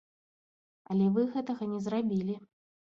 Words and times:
Але 0.95 1.05
вы 1.19 1.29
гэтага 1.37 1.63
не 1.77 1.87
зрабілі. 1.91 2.43